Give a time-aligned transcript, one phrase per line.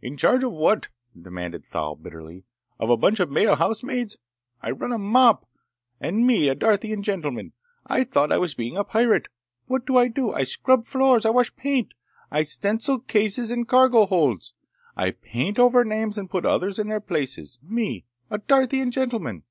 [0.00, 2.44] "In charge of what?" demanded Thal bitterly.
[2.80, 4.16] "Of a bunch of male housemaids!
[4.62, 5.46] I run a mop!
[6.00, 7.52] And me a Darthian gentleman!
[7.86, 9.28] I thought I was being a pirate!
[9.66, 10.32] What do I do?
[10.32, 11.26] I scrub floors!
[11.26, 11.92] I wash paint!
[12.30, 14.54] I stencil cases in cargo holds!
[14.96, 17.58] I paint over names and put others in their places!
[17.62, 19.42] Me, a Darthian gentleman!"